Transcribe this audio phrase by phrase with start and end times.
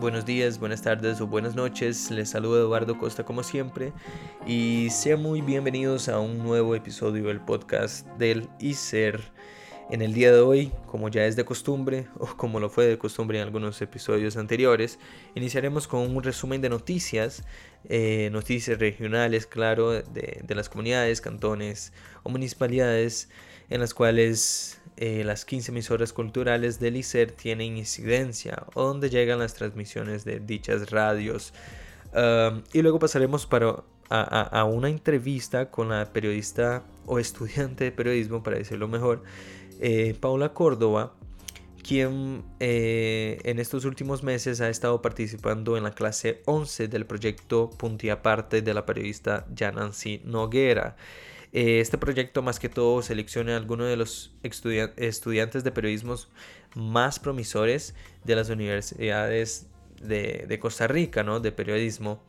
[0.00, 2.10] buenos días, buenas tardes o buenas noches.
[2.10, 3.92] Les saluda Eduardo Costa como siempre
[4.46, 9.20] y sean muy bienvenidos a un nuevo episodio del podcast del ICER.
[9.88, 12.98] En el día de hoy, como ya es de costumbre, o como lo fue de
[12.98, 14.98] costumbre en algunos episodios anteriores,
[15.34, 17.44] iniciaremos con un resumen de noticias,
[17.88, 21.92] eh, noticias regionales, claro, de, de las comunidades, cantones
[22.22, 23.30] o municipalidades
[23.70, 29.38] en las cuales eh, las 15 emisoras culturales del ICER tienen incidencia o donde llegan
[29.38, 31.52] las transmisiones de dichas radios.
[32.72, 38.58] y luego pasaremos para, a, una entrevista con la periodista o estudiante de periodismo, para
[38.58, 39.22] decirlo mejor,
[39.80, 41.14] eh, Paula Córdoba,
[41.86, 47.70] quien eh, en estos últimos meses ha estado participando en la clase 11 del proyecto
[47.70, 50.96] Puntiaparte de la periodista Yanancy Noguera.
[51.52, 56.16] Eh, este proyecto más que todo selecciona a algunos de los estudiantes de periodismo
[56.74, 59.66] más promisores de las universidades
[60.02, 61.40] de, Costa Rica, ¿no?
[61.40, 62.22] De periodismo.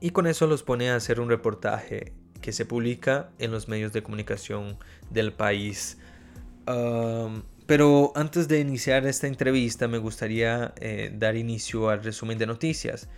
[0.00, 3.92] y con eso los pone a hacer un reportaje que se publica en los medios
[3.92, 4.78] de comunicación
[5.10, 5.98] del país.
[7.66, 13.08] pero antes de iniciar esta entrevista me gustaría eh, dar inicio al resumen de noticias.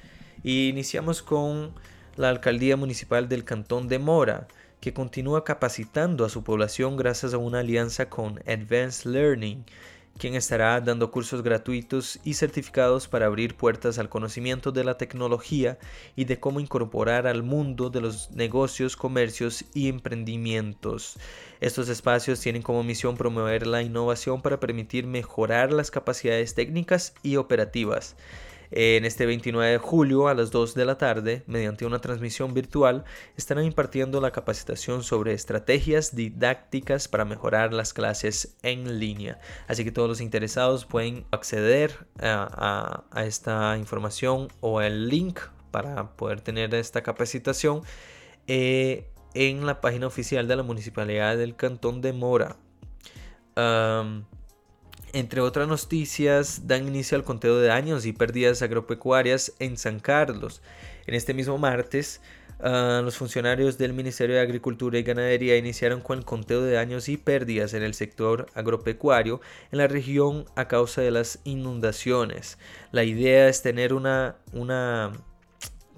[0.43, 1.75] Y iniciamos con
[2.17, 4.49] la alcaldía municipal del Cantón de Mora,
[4.81, 9.65] que continúa capacitando a su población gracias a una alianza con Advanced Learning,
[10.19, 15.79] quien estará dando cursos gratuitos y certificados para abrir puertas al conocimiento de la tecnología
[16.17, 21.19] y de cómo incorporar al mundo de los negocios, comercios y emprendimientos.
[21.61, 27.37] Estos espacios tienen como misión promover la innovación para permitir mejorar las capacidades técnicas y
[27.37, 28.17] operativas
[28.73, 33.05] en este 29 de julio a las 2 de la tarde, mediante una transmisión virtual,
[33.37, 39.39] estarán impartiendo la capacitación sobre estrategias didácticas para mejorar las clases en línea.
[39.69, 45.41] Así que todos los interesados pueden acceder a, esta información o el link
[45.71, 47.83] para poder tener esta capacitación
[48.47, 52.56] eh, en la página oficial de la Municipalidad del Cantón de Mora.
[55.15, 60.62] Entre otras noticias, dan inicio al conteo de daños y pérdidas agropecuarias en San Carlos.
[61.06, 62.23] En este mismo martes,
[62.61, 67.11] ah, los funcionarios del Ministerio de Agricultura y Ganadería iniciaron con el conteo de daños
[67.11, 72.56] y pérdidas en el sector agropecuario en la región a causa de las inundaciones.
[72.91, 75.12] La idea es tener una, una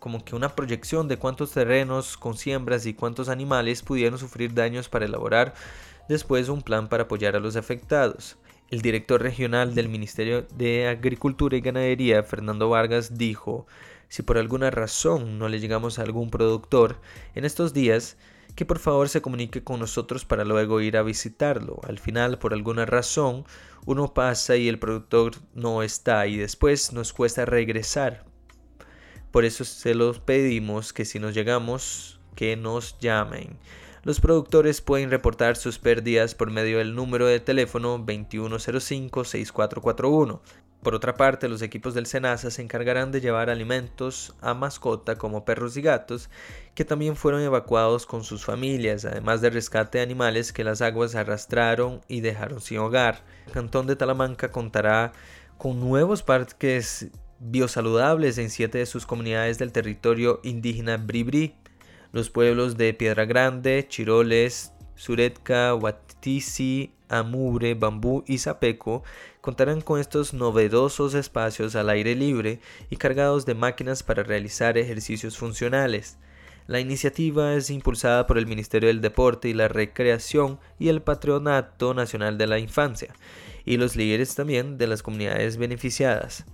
[0.01, 4.89] como que una proyección de cuántos terrenos con siembras y cuántos animales pudieron sufrir daños
[4.89, 5.55] para elaborar
[6.09, 8.37] después un plan para apoyar a los afectados.
[8.71, 13.67] El director regional del Ministerio de Agricultura y Ganadería, Fernando Vargas, dijo,
[14.09, 17.01] si por alguna razón no le llegamos a algún productor
[17.35, 18.17] en estos días,
[18.55, 21.81] que por favor se comunique con nosotros para luego ir a visitarlo.
[21.83, 23.45] Al final, por alguna razón,
[23.85, 28.25] uno pasa y el productor no está y después nos cuesta regresar.
[29.31, 33.59] Por eso se los pedimos que si nos llegamos, que nos llamen.
[34.05, 40.41] Los productores pueden reportar sus pérdidas por medio del número de teléfono 2105-6441.
[40.83, 45.47] Por otra parte, los equipos del SENASA se encargarán de llevar alimentos a mascota como
[45.47, 46.29] perros y gatos
[46.75, 51.15] que también fueron evacuados con sus familias, además de rescate de animales que las aguas
[51.15, 53.25] arrastraron y dejaron sin hogar.
[53.47, 55.13] El cantón de Talamanca contará
[55.57, 57.07] con nuevos parques
[57.39, 61.55] biosaludables en siete de sus comunidades del territorio indígena Bribri.
[62.15, 69.03] Los pueblos de Piedra Grande, Chiroles, Suretka, Huatizi, Amure, Bambú y Zapeco
[69.41, 75.37] contarán con estos novedosos espacios al aire libre y cargados de máquinas para realizar ejercicios
[75.37, 76.17] funcionales.
[76.69, 81.95] La iniciativa es impulsada por el Ministerio del Deporte y la Recreación y el Patronato
[81.95, 83.13] Nacional de la Infancia,
[83.65, 86.45] y los líderes también de las comunidades beneficiadas.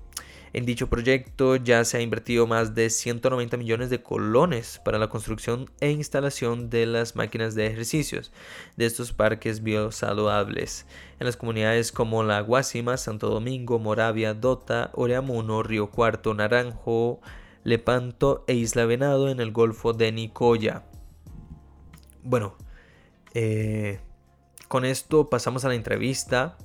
[0.52, 5.08] En dicho proyecto ya se ha invertido más de 190 millones de colones para la
[5.08, 8.32] construcción e instalación de las máquinas de ejercicios
[8.76, 10.86] de estos parques biosaludables
[11.20, 17.20] en las comunidades como La Guásima, Santo Domingo, Moravia, Dota, Oreamuno, Río Cuarto, Naranjo,
[17.62, 20.82] Lepanto e Isla Venado en el Golfo de Nicoya.
[22.24, 22.56] Bueno,
[23.34, 24.00] eh,
[24.66, 26.56] con esto pasamos a la entrevista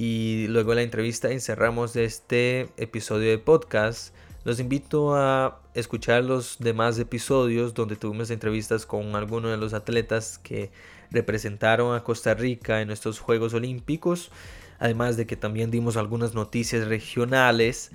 [0.00, 4.14] y luego la entrevista encerramos este episodio de podcast.
[4.44, 10.38] Los invito a escuchar los demás episodios donde tuvimos entrevistas con algunos de los atletas
[10.38, 10.70] que
[11.10, 14.30] representaron a Costa Rica en estos Juegos Olímpicos.
[14.78, 17.90] Además de que también dimos algunas noticias regionales.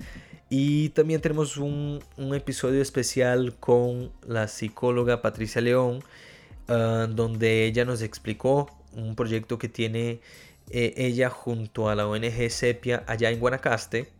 [0.48, 1.98] Y también tenemos un,
[2.36, 6.04] episodio especial con la psicóloga Patricia León,
[6.68, 10.20] ah, donde ella nos explicó un proyecto que tiene
[10.70, 14.12] eh, ella junto a la ONG Sepia allá en Guanacaste,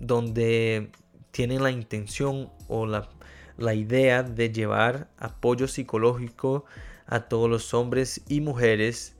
[0.00, 0.90] donde
[1.30, 3.08] tienen la intención o la,
[3.56, 6.64] la idea de llevar apoyo psicológico
[7.06, 9.14] a todos los hombres y mujeres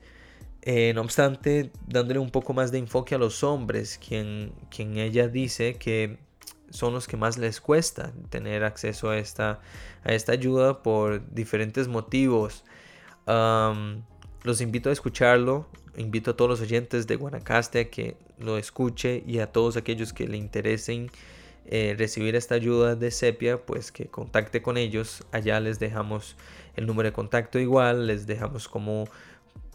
[0.65, 5.27] eh, no obstante, dándole un poco más de enfoque a los hombres, quien, quien ella
[5.27, 6.17] dice que
[6.69, 9.59] son los que más les cuesta tener acceso a esta,
[10.05, 12.63] a esta ayuda por diferentes motivos.
[14.43, 15.67] Los invito a escucharlo,
[15.97, 20.13] invito a todos los oyentes de Guanacaste a que lo escuche y a todos aquellos
[20.13, 21.09] que le interesen
[21.65, 25.23] eh, recibir esta ayuda de Sepia, pues que contacte con ellos.
[25.31, 26.35] Allá les dejamos
[26.75, 29.07] el número de contacto igual, les dejamos como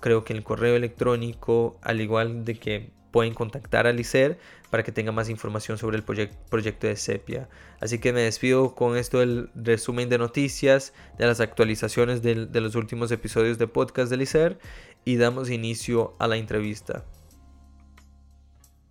[0.00, 4.38] creo que el correo electrónico, al igual de que pueden contactar a Licer
[4.70, 7.48] para que tenga más información sobre el proyecto de Sepia.
[7.80, 12.74] Así que me despido con esto del resumen de noticias, de las actualizaciones de, los
[12.74, 14.58] últimos episodios de podcast de Licer
[15.04, 17.04] y damos inicio a la entrevista.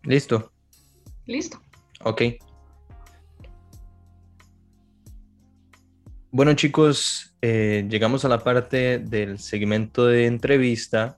[0.04, 0.52] ¿Listo?
[1.26, 1.62] Listo.
[2.02, 2.24] Ok.
[6.32, 11.18] Bueno chicos, eh, llegamos a la parte del segmento de entrevista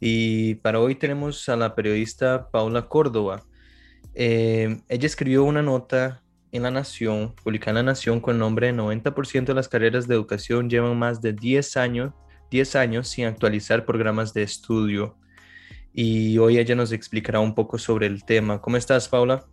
[0.00, 3.42] y para hoy tenemos a la periodista Paula Córdoba.
[4.14, 6.22] Eh, ella escribió una nota
[6.52, 10.14] en La Nación, publicada en La Nación con el nombre 90% de las carreras de
[10.14, 12.12] educación llevan más de 10 años,
[12.50, 15.16] 10 años sin actualizar programas de estudio.
[15.92, 18.60] Y hoy ella nos explicará un poco sobre el tema.
[18.60, 19.44] ¿Cómo estás, Paula?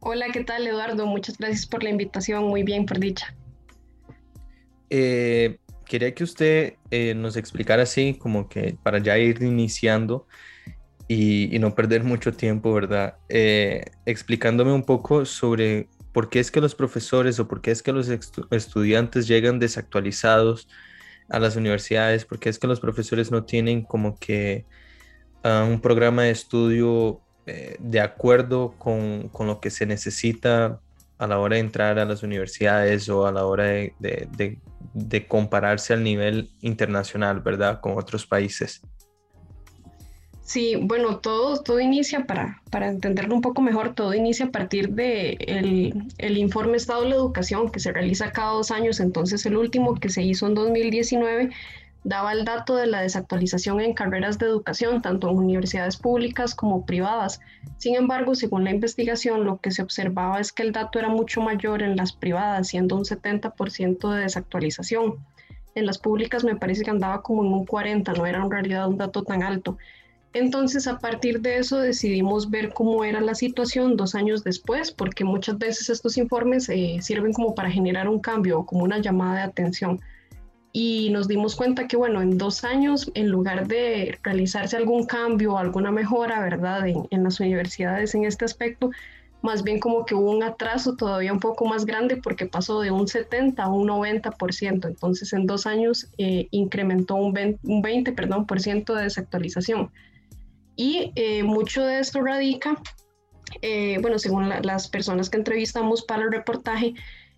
[0.00, 1.06] Hola, ¿qué tal, Eduardo?
[1.06, 2.44] Muchas gracias por la invitación.
[2.44, 3.34] Muy bien, por dicha.
[4.88, 10.26] Eh, quería que usted eh, nos explicara así, como que para ya ir iniciando
[11.08, 13.16] y, no perder mucho tiempo, ¿verdad?
[13.28, 17.82] Eh, explicándome un poco sobre por qué es que los profesores o por qué es
[17.82, 18.08] que los
[18.50, 20.68] estudiantes llegan desactualizados
[21.28, 24.64] a las universidades, por qué es que los profesores no tienen como que
[25.44, 27.20] ah, un programa de estudio
[27.78, 30.80] de acuerdo con, con, lo que se necesita
[31.16, 34.58] a la hora de entrar a las universidades o a la hora de
[35.28, 37.80] compararse al nivel internacional, ¿verdad?
[37.80, 38.82] Con otros países.
[40.46, 44.90] Sí, bueno, todo, todo inicia, para, para entenderlo un poco mejor, todo inicia a partir
[44.90, 49.00] del de el informe Estado de la Educación que se realiza cada dos años.
[49.00, 51.50] Entonces, el último que se hizo en 2019
[52.06, 56.86] daba el dato de la desactualización en carreras de educación, tanto en universidades públicas como
[56.86, 57.40] privadas.
[57.78, 61.40] Sin embargo, según la investigación, lo que se observaba es que el dato era mucho
[61.40, 65.16] mayor en las privadas, siendo un 70% de desactualización.
[65.74, 68.86] En las públicas me parece que andaba como en un 40, no era en realidad
[68.86, 69.76] un dato tan alto.
[70.32, 75.24] Entonces, a partir de eso decidimos ver cómo era la situación dos años después, porque
[75.24, 79.38] muchas veces estos informes eh, sirven como para generar un cambio o como una llamada
[79.38, 80.00] de atención
[80.78, 85.54] y nos dimos cuenta que, bueno, en dos años, en lugar de realizarse algún cambio
[85.54, 88.90] o alguna mejora, ¿verdad?, en, en, las universidades en este aspecto,
[89.40, 92.90] más bien como que hubo un atraso todavía un poco más grande porque pasó de
[92.90, 94.86] un 70 a un 90%.
[94.86, 99.90] Entonces, en dos años eh, incrementó un 20, un 20 perdón, por ciento de desactualización.
[100.76, 102.76] Y eh, mucho de esto radica,
[103.62, 106.92] eh, bueno, según las personas que entrevistamos para el reportaje,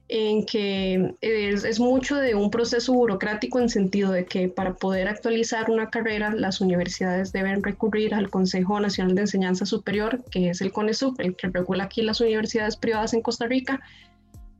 [0.08, 5.70] en que es, mucho de un proceso burocrático en sentido de que para poder actualizar
[5.70, 10.72] una carrera las universidades deben recurrir al Consejo Nacional de Enseñanza Superior, que es el
[10.72, 13.80] CONESUP, el que regula aquí las universidades privadas en Costa Rica.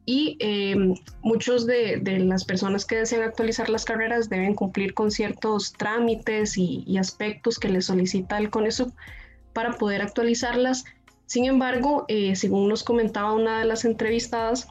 [0.05, 5.73] Y eh, muchos de, las personas que desean actualizar las carreras deben cumplir con ciertos
[5.73, 8.93] trámites y, aspectos que les solicita el CONESUP
[9.55, 10.85] para poder actualizarlas.
[11.27, 14.69] Sin embargo, eh, según nos comentaba una de las entrevistadas,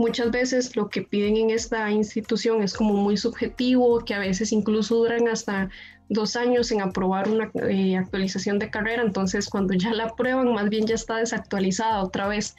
[0.00, 4.50] muchas veces lo que piden en esta institución es como muy subjetivo, que a veces
[4.50, 5.68] incluso duran hasta
[6.08, 10.70] dos años en aprobar una eh, actualización de carrera, entonces cuando ya la aprueban más
[10.70, 12.56] bien ya está desactualizada otra vez.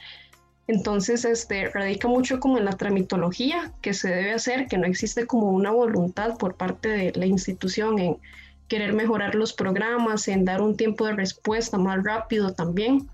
[0.68, 5.26] Entonces, este, radica mucho como en la tramitología que se debe hacer, que no existe
[5.26, 8.16] como una voluntad por parte de la institución en
[8.68, 13.08] querer mejorar los programas, en dar un tiempo de respuesta más rápido también.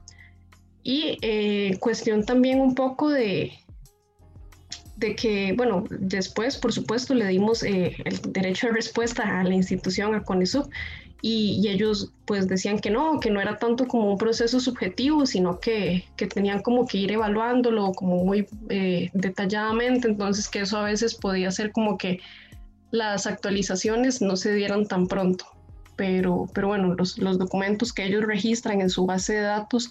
[0.82, 3.58] Y eh, cuestión también un poco de,
[4.98, 9.54] de que, bueno, después, por supuesto, le dimos eh, el derecho de respuesta a la
[9.54, 10.68] institución, a CONESUB,
[11.20, 15.58] y, ellos pues decían que no, que no era tanto como un proceso subjetivo, sino
[15.58, 20.84] que, que tenían como que ir evaluándolo como muy eh, detalladamente, entonces que eso a
[20.84, 22.20] veces podía ser como que
[22.90, 25.46] las actualizaciones no se dieran tan pronto.
[25.96, 29.90] Pero, pero bueno, los, los documentos que ellos registran en su base de datos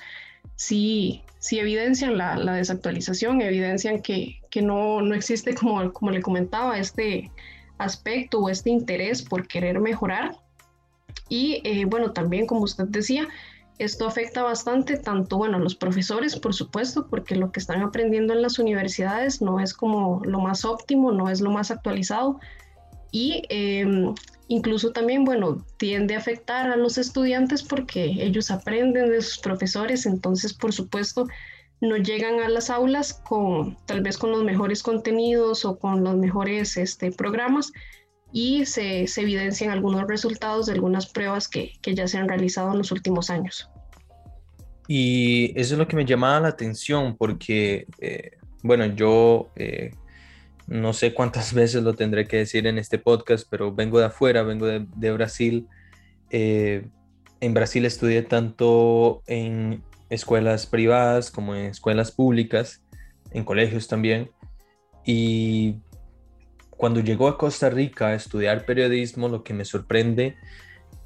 [0.58, 7.32] sí, sí evidencian la, desactualización, evidencian que, no, no, existe, como, como le comentaba, este
[7.78, 10.36] aspecto o este interés por querer mejorar.
[11.30, 13.28] Y eh, bueno, también como usted decía,
[13.78, 18.34] Esto afecta bastante tanto, bueno, a los profesores, por supuesto, porque lo que están aprendiendo
[18.34, 22.40] en las universidades no es como lo más óptimo, no es lo más actualizado.
[23.12, 24.16] Y em,
[24.48, 30.06] incluso también, bueno, tiende a afectar a los estudiantes porque ellos aprenden de sus profesores,
[30.06, 31.28] entonces, por supuesto,
[31.82, 36.16] no llegan a las aulas con tal vez con los mejores contenidos o con los
[36.16, 37.72] mejores este, programas
[38.32, 42.92] y se, evidencian algunos resultados de algunas pruebas que, ya se han realizado en los
[42.92, 43.70] últimos años.
[44.88, 48.32] Y eso es lo que me llamaba la atención porque, eh,
[48.64, 49.92] bueno, yo eh,
[50.68, 54.44] no sé cuántas veces lo tendré que decir en este podcast, pero vengo de afuera,
[54.44, 55.68] vengo de, Brasil.
[56.30, 56.88] Eh,
[57.40, 62.84] en Brasil estudié tanto en escuelas privadas como en escuelas públicas,
[63.32, 64.30] en colegios también.
[65.06, 65.78] Y
[66.70, 70.36] cuando llegó a Costa Rica a estudiar periodismo, lo que me sorprende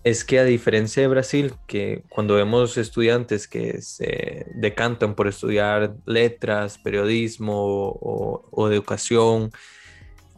[0.03, 5.95] es que a diferencia de Brasil, que cuando vemos estudiantes que se decantan por estudiar
[6.05, 9.51] letras, periodismo o, educación,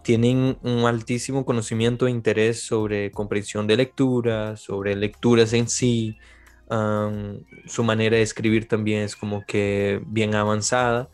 [0.03, 6.17] tienen un altísimo conocimiento e interés sobre comprensión de lectura, sobre lecturas en sí,
[7.65, 11.09] su manera de escribir también es como que bien avanzada.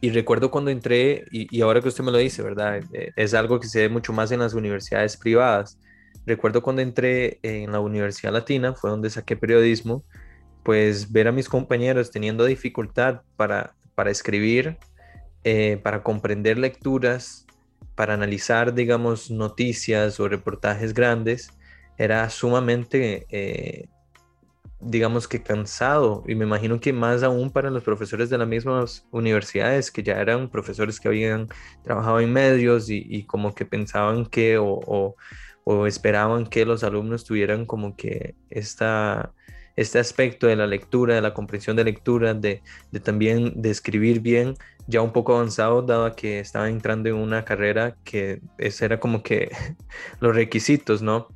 [0.00, 2.80] Y recuerdo cuando entré, y, ahora que usted me lo dice, ¿verdad?
[2.92, 5.78] Eh, es algo que se ve mucho más en las universidades privadas.
[6.28, 10.04] Recuerdo cuando entré en la Universidad Latina, fue donde saqué periodismo,
[10.62, 14.76] pues ver a mis compañeros teniendo dificultad para, para escribir,
[15.42, 17.46] eh, para comprender lecturas,
[17.94, 21.48] para analizar, digamos, noticias o reportajes grandes,
[21.96, 23.88] era sumamente eh,
[24.80, 29.06] digamos que cansado y me imagino que más aún para los profesores de las mismas
[29.10, 31.48] universidades que ya eran profesores que habían
[31.82, 35.16] trabajado en medios y, como que pensaban que o,
[35.86, 39.32] esperaban que los alumnos tuvieran como que esta,
[39.76, 42.62] este aspecto de la lectura, de la comprensión de lectura, de,
[43.02, 44.54] también escribir bien,
[44.86, 49.22] ya un poco avanzado, dado que estaba entrando en una carrera que ese era como
[49.22, 49.50] que
[50.20, 51.28] los requisitos, ¿no?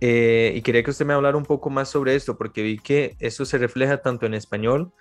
[0.00, 3.16] Eh, y quería que usted me hablara un poco más sobre esto, porque vi que
[3.18, 4.92] eso se refleja tanto en español,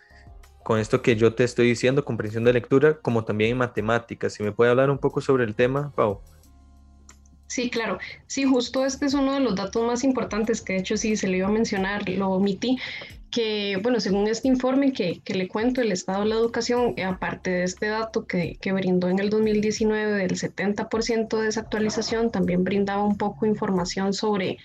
[0.64, 4.34] con esto que yo te estoy diciendo, comprensión de lectura, como también en matemáticas.
[4.34, 6.22] Si me puede hablar un poco sobre el tema, Pau.
[7.48, 8.00] Sí, claro.
[8.28, 11.28] Sí, justo este es uno de los datos más importantes que de hecho sí se
[11.28, 12.78] le iba a mencionar, lo omití,
[13.30, 17.52] que bueno, según este informe que, que le cuento, el Estado de la Educación, aparte
[17.52, 23.04] de este dato que, que brindó en el 2019 del 70% de desactualización, también brindaba
[23.04, 24.58] un poco información sobre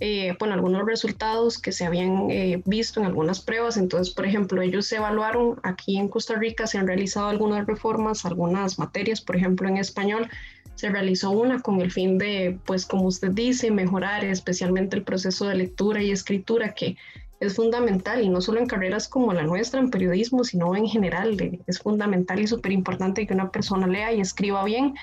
[0.00, 3.76] eh, bueno, algunos resultados que se habían eh, visto en algunas pruebas.
[3.76, 8.24] Entonces, por ejemplo, ellos se evaluaron aquí en Costa Rica, se han realizado algunas reformas,
[8.24, 10.28] algunas materias, por ejemplo, en español.
[10.74, 15.46] Se realizó una con el fin de, pues como usted dice, mejorar especialmente el proceso
[15.46, 16.96] de lectura y escritura, que
[17.40, 21.60] es fundamental y no solo en carreras como la nuestra, en periodismo, sino en general.
[21.66, 24.94] Es fundamental y súper importante que una persona lea y escriba bien.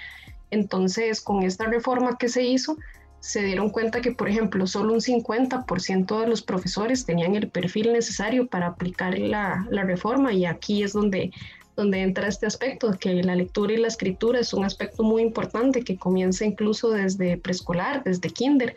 [0.50, 2.78] Entonces, con esta reforma que se hizo,
[3.22, 7.94] se dieron cuenta que, por ejemplo, solo un 50% de los profesores tenían el perfil
[7.94, 11.32] necesario para aplicar la, reforma y aquí es donde,
[11.76, 15.84] donde entra este aspecto, que la lectura y la escritura es un aspecto muy importante
[15.84, 18.76] que comienza incluso desde preescolar, desde kinder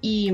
[0.00, 0.32] y,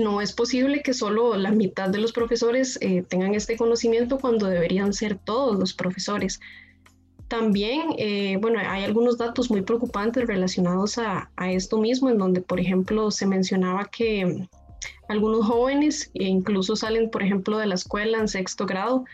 [0.00, 4.46] no es posible que solo la mitad de los profesores eh, tengan este conocimiento cuando
[4.46, 6.40] deberían ser todos los profesores.
[7.28, 12.58] También, eh, bueno, hay algunos datos muy preocupantes relacionados a, esto mismo, en donde, por
[12.58, 14.48] ejemplo, se mencionaba que
[15.08, 19.04] algunos jóvenes incluso salen, por ejemplo, de la escuela en sexto grado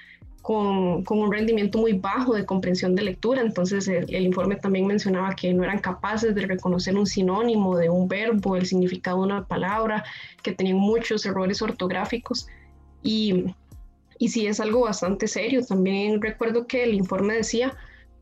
[0.43, 3.41] con, un rendimiento muy bajo de comprensión de lectura.
[3.41, 8.09] Entonces, el, informe también mencionaba que no eran capaces de reconocer un sinónimo de un
[8.09, 10.05] verbo, el significado de una palabra,
[10.43, 12.49] que tenían muchos errores ortográficos.
[13.03, 13.55] Y,
[14.19, 15.65] y sí es algo bastante serio.
[15.65, 17.75] También recuerdo que el informe decía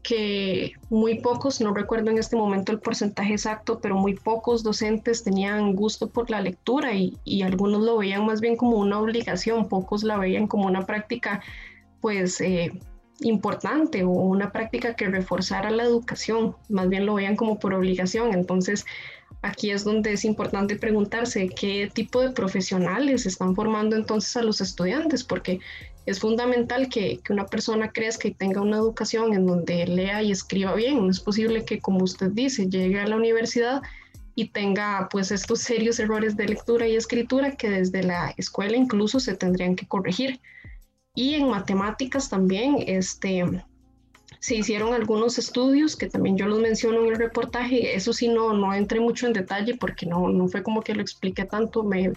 [0.03, 5.23] que muy pocos, no recuerdo en este momento el porcentaje exacto, pero muy pocos docentes
[5.23, 10.03] tenían gusto por la lectura y, algunos lo veían más bien como una obligación, pocos
[10.03, 11.43] la veían como una práctica
[12.01, 12.73] pues eh,
[13.21, 18.33] importante o una práctica que reforzara la educación, más bien lo veían como por obligación.
[18.33, 18.87] Entonces,
[19.43, 24.61] aquí es donde es importante preguntarse qué tipo de profesionales están formando entonces a los
[24.61, 25.61] estudiantes, porque
[26.07, 30.75] es fundamental que, una persona crezca y tenga una educación en donde lea y escriba
[30.75, 30.97] bien.
[30.97, 33.83] No es posible que, como usted dice, llegue a la universidad
[34.35, 39.21] y tenga pues estos serios errores de lectura y escritura que desde la escuela incluso
[39.21, 40.41] se tendrían que corregir.
[41.21, 43.45] Y en matemáticas también, este,
[44.39, 47.95] se hicieron algunos estudios que también yo los menciono en el reportaje.
[47.95, 51.03] Eso sí, no, no entré mucho en detalle porque no, no fue como que lo
[51.03, 51.83] expliqué tanto.
[51.83, 52.15] Me,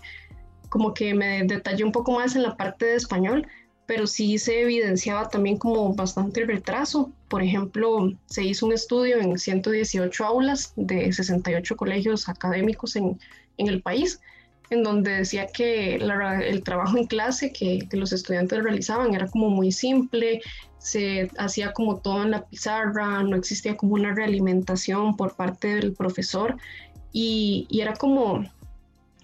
[0.70, 3.46] como que me detallé un poco más en la parte de español,
[3.88, 7.12] pero sí se evidenciaba también como bastante retraso.
[7.28, 13.20] Por ejemplo, se hizo un estudio en 118 aulas de 68 colegios académicos en,
[13.58, 14.22] en el país,
[14.70, 19.72] en donde decía que el trabajo en clase que, los estudiantes realizaban era como muy
[19.72, 20.42] simple,
[20.80, 25.94] se hacía como todo en la pizarra, no existía como una realimentación por parte del
[25.94, 26.58] profesor
[27.12, 28.44] y, y era como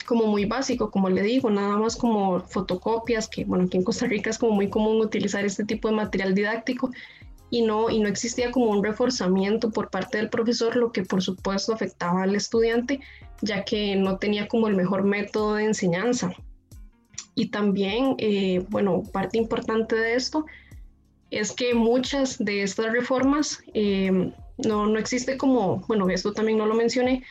[0.10, 4.08] como muy básico, como le digo, nada más como fotocopias, que bueno, aquí en Costa
[4.08, 6.90] Rica es como muy común utilizar este tipo de material didáctico
[7.50, 11.22] y no, y no existía como un reforzamiento por parte del profesor, lo que por
[11.22, 13.00] supuesto afectaba al estudiante,
[13.42, 16.34] ya que no tenía como el mejor método de enseñanza.
[17.36, 20.46] Y también, eh, bueno, parte importante de esto
[21.32, 26.66] es que muchas de estas reformas eh, no, no existe como, bueno, esto también no
[26.66, 27.24] lo mencioné,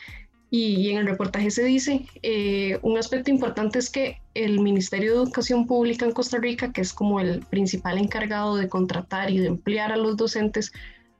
[0.51, 5.17] y, en el reportaje se dice, eh, un aspecto importante es que el Ministerio de
[5.23, 9.47] Educación Pública en Costa Rica, que es como el principal encargado de contratar y de
[9.47, 10.71] emplear a los docentes,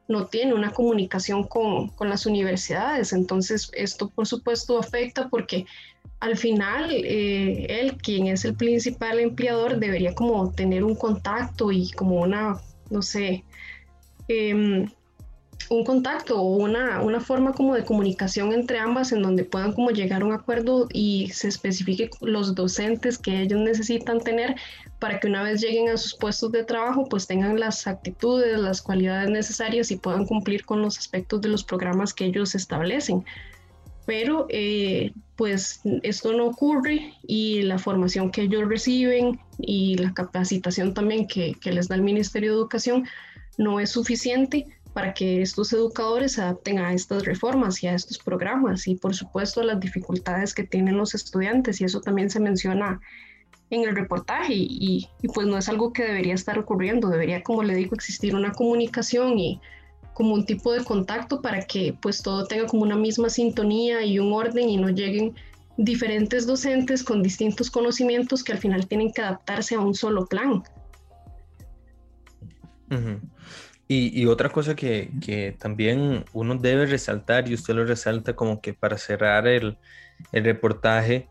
[0.08, 3.14] no tiene una comunicación con, con las universidades.
[3.14, 5.68] Entonces, esto por supuesto afecta porque
[6.20, 11.92] al final eh, él, quien es el principal empleador, debería como tener un contacto y
[11.92, 12.60] como una,
[12.90, 13.44] no sé,
[14.28, 14.88] eh,
[15.70, 19.92] un contacto o una, una forma como de comunicación entre ambas en donde puedan como
[19.92, 24.56] llegar a un acuerdo y se especifique los docentes que ellos necesitan tener
[25.00, 28.82] para que una vez lleguen a sus puestos de trabajo pues tengan las actitudes, las
[28.82, 33.24] cualidades necesarias y puedan cumplir con los aspectos de los programas que ellos establecen.
[34.08, 40.96] Pero eh, pues esto no ocurre y la formación que ellos reciben y la capacitación
[40.96, 43.06] también que, que les da el Ministerio de Educación
[43.60, 44.66] no es suficiente
[45.00, 49.16] para que estos educadores se adapten a estas reformas y a estos programas y por
[49.16, 51.80] supuesto las dificultades que tienen los estudiantes.
[51.80, 53.00] Y eso también se menciona
[53.70, 57.64] en el reportaje y, y, pues no es algo que debería estar ocurriendo, debería como
[57.64, 59.62] le digo existir una comunicación y
[60.14, 64.20] como un tipo de contacto para que pues todo tenga como una misma sintonía y
[64.20, 65.34] un orden y no lleguen
[65.78, 70.62] diferentes docentes con distintos conocimientos que al final tienen que adaptarse a un solo plan.
[73.92, 79.00] Y, otra cosa que, también uno debe resaltar, y usted lo resalta como que para
[79.00, 79.80] cerrar el,
[80.32, 81.28] reportaje,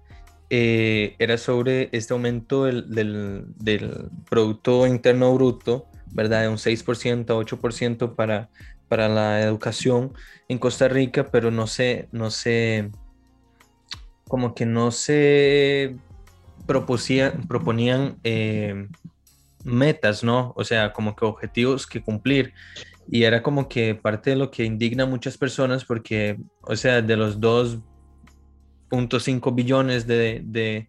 [0.51, 3.47] eh, era sobre este aumento del,
[4.29, 6.43] Producto Interno Bruto, ¿verdad?
[6.43, 8.51] De un 6% a 8% para,
[8.89, 10.13] para la educación
[10.49, 12.91] en Costa Rica, pero no sé, no sé,
[14.27, 15.97] como que no se
[16.67, 18.89] proponían eh,
[19.69, 20.53] metas, ¿no?
[20.57, 22.53] O sea, como que objetivos que cumplir.
[23.11, 27.01] Y era como que parte de lo que indigna a muchas personas porque, o sea,
[27.01, 30.89] de los 2.5 billones de, de,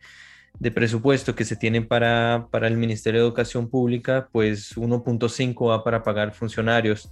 [0.60, 5.84] de, presupuesto que se tiene para, para el Ministerio de Educación Pública, pues 1.5 va
[5.84, 7.12] para pagar funcionarios.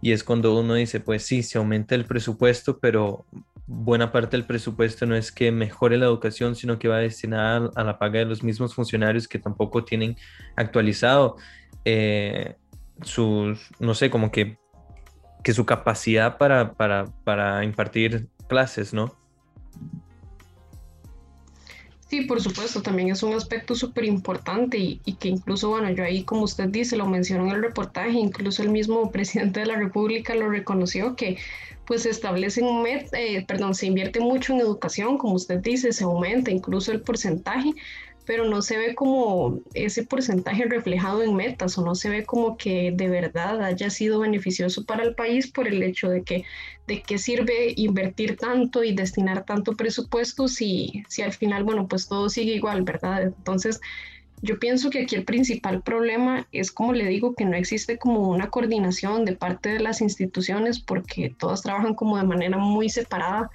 [0.00, 3.24] Y es cuando uno dice, pues sí, se aumenta el presupuesto, pero
[3.66, 7.84] buena parte del presupuesto no es que mejore la educación, sino que va destinada a
[7.84, 10.16] la paga de los mismos funcionarios que tampoco tienen
[10.56, 11.36] actualizado
[11.84, 12.56] eh,
[13.02, 14.58] sus, no sé, como que,
[15.42, 19.16] que su capacidad para, para, para impartir clases, ¿no?
[22.14, 26.04] Sí, por supuesto, también es un aspecto súper importante y, y, que incluso, bueno, yo
[26.04, 29.74] ahí, como usted dice, lo mencionó en el reportaje, incluso el mismo presidente de la
[29.74, 31.38] República lo reconoció, que
[31.86, 36.52] pues se establecen, eh, perdón, se invierte mucho en educación, como usted dice, se aumenta
[36.52, 37.72] incluso el porcentaje,
[38.26, 42.56] pero no se ve como ese porcentaje reflejado en metas o no se ve como
[42.56, 46.44] que de verdad haya sido beneficioso para el país por el hecho de que
[46.86, 52.08] de qué sirve invertir tanto y destinar tanto presupuesto si, si al final, bueno, pues
[52.08, 53.22] todo sigue igual, ¿verdad?
[53.22, 53.80] Entonces,
[54.42, 58.28] yo pienso que aquí el principal problema es, como le digo, que no existe como
[58.28, 63.50] una coordinación de parte de las instituciones porque todas trabajan como de manera muy separada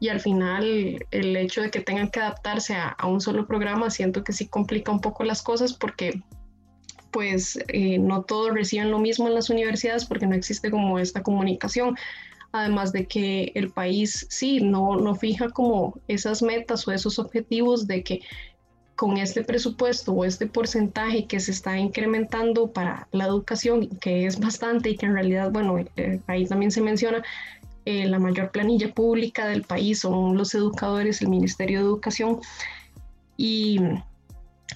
[0.00, 4.22] y al final el hecho de que tengan que adaptarse a, un solo programa siento
[4.22, 6.22] que sí complica un poco las cosas porque
[7.10, 11.22] pues eh, no todos reciben lo mismo en las universidades porque no existe como esta
[11.22, 11.96] comunicación.
[12.52, 17.86] Además de que el país sí, no, no fija como esas metas o esos objetivos
[17.86, 18.20] de que
[18.98, 24.40] con este presupuesto o este porcentaje que se está incrementando para la educación, que es
[24.40, 27.22] bastante y que en realidad, bueno, eh, ahí también se menciona,
[27.88, 32.38] eh, la mayor planilla pública del país son los educadores, el Ministerio de Educación,
[33.38, 33.80] y,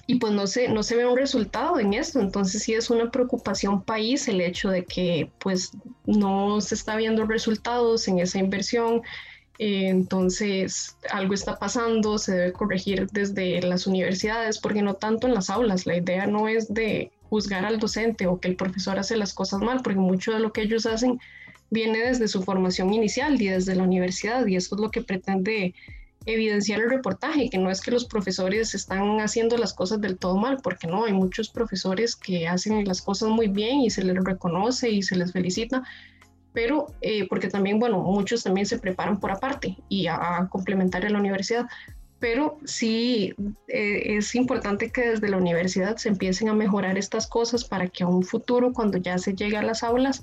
[0.07, 3.11] y pues no se, no se ve un resultado en esto, entonces sí es una
[3.11, 5.73] preocupación país el hecho de que pues
[6.07, 9.03] no se está viendo resultados en esa inversión.
[9.59, 15.35] Eh, entonces, algo está pasando, se debe corregir desde las universidades, porque no tanto en
[15.35, 15.85] las aulas.
[15.85, 19.61] La idea no es de juzgar al docente o que el profesor hace las cosas
[19.61, 21.19] mal, porque mucho de lo que ellos hacen
[21.73, 25.73] viene desde su formación inicial y desde la universidad, y eso es lo que pretende
[26.25, 30.37] evidenciar el reportaje, que no es que los profesores están haciendo las cosas del todo
[30.37, 34.15] mal, porque no, hay muchos profesores que hacen las cosas muy bien y se les
[34.15, 35.83] reconoce y se les felicita,
[36.53, 41.09] pero eh, porque también, bueno, muchos también se preparan por aparte y a, complementar a
[41.09, 41.65] la universidad,
[42.19, 43.33] pero sí
[43.67, 48.03] eh, es importante que desde la universidad se empiecen a mejorar estas cosas para que
[48.03, 50.21] a un futuro, cuando ya se llegue a las aulas,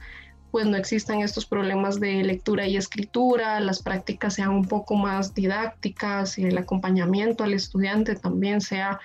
[0.51, 5.35] pues no existan estos problemas de lectura y escritura, las prácticas sean un poco más
[5.35, 9.01] didácticas y el acompañamiento al estudiante también sea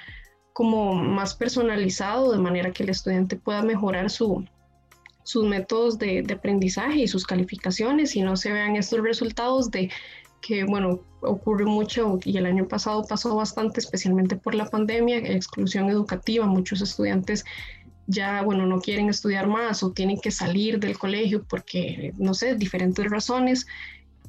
[0.54, 4.46] como más personalizado, de manera que el estudiante pueda mejorar su,
[5.24, 9.92] sus métodos de, de, aprendizaje y sus calificaciones y no se vean estos resultados de
[10.42, 15.90] que, bueno, ocurre mucho y el año pasado pasó bastante, especialmente por la pandemia, exclusión
[15.90, 17.44] educativa, muchos estudiantes
[18.08, 22.56] ya, bueno, no quieren estudiar más o tienen que salir del colegio porque, no sé,
[22.56, 23.66] diferentes razones.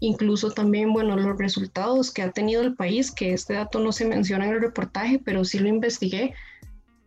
[0.01, 4.05] Incluso también, bueno, los resultados que ha tenido el país, que este dato no se
[4.05, 6.35] menciona en el reportaje, pero sí lo investigué,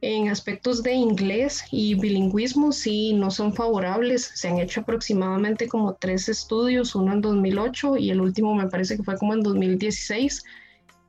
[0.02, 4.32] en aspectos de inglés y bilingüismo sí no son favorables.
[4.34, 8.96] Se han hecho aproximadamente como tres estudios, uno en 2008 y el último me parece
[8.96, 10.44] que fue como en 2016.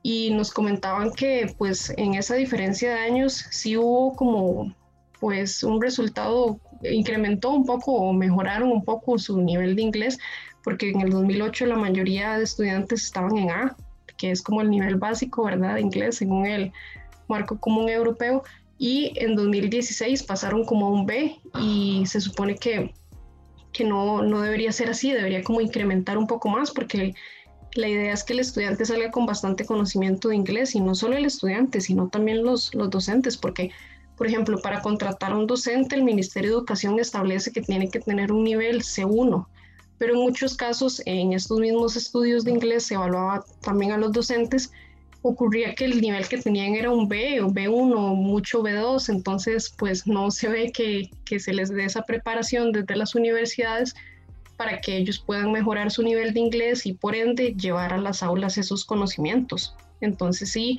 [0.03, 4.75] Y nos comentaban que pues en esa diferencia de años sí hubo como
[5.21, 10.17] pues un resultado, incrementó un poco o mejoraron un poco su nivel de inglés,
[10.63, 13.75] porque en el 2008 la mayoría de estudiantes estaban en A,
[14.17, 16.71] que es como el nivel básico, ¿verdad?, de inglés según el
[17.29, 18.43] marco común europeo,
[18.79, 22.91] y en 2016 pasaron como a un B y se supone que,
[23.71, 27.13] que no, no debería ser así, debería como incrementar un poco más porque
[27.75, 31.15] la idea es que el estudiante salga con bastante conocimiento de inglés y no solo
[31.15, 33.71] el estudiante, sino también los, los docentes, porque
[34.21, 37.99] por ejemplo, para contratar a un docente, el Ministerio de Educación establece que tiene que
[37.99, 39.47] tener un nivel C1,
[39.97, 44.11] pero en muchos casos, en estos mismos estudios de inglés se evaluaba también a los
[44.11, 44.71] docentes,
[45.23, 50.05] ocurría que el nivel que tenían era un B o B1 mucho B2, entonces pues
[50.05, 53.95] no se ve que, que se les dé esa preparación desde las universidades
[54.55, 58.21] para que ellos puedan mejorar su nivel de inglés y por ende llevar a las
[58.21, 59.75] aulas esos conocimientos.
[59.99, 60.77] Entonces sí,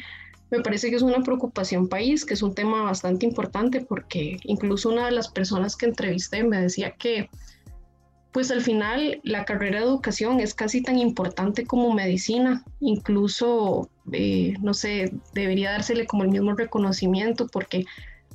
[0.52, 4.90] me parece que es una preocupación país, que es un tema bastante importante porque incluso
[4.90, 7.30] una de las personas que entrevisté me decía que
[8.32, 14.54] pues al final la carrera de educación es casi tan importante como medicina, incluso, eh,
[14.60, 17.86] no sé, debería dársele como el mismo reconocimiento porque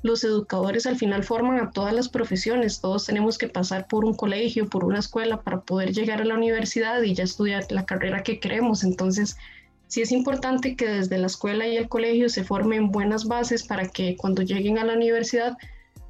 [0.02, 4.16] los educadores al final forman a todas las profesiones, todos tenemos que pasar por un
[4.16, 8.24] colegio, por una escuela para poder llegar a la universidad y ya estudiar la carrera
[8.24, 9.38] que queremos, entonces
[9.88, 13.88] sí es importante que desde la escuela y el colegio se formen buenas bases para
[13.88, 15.58] que cuando lleguen a la universidad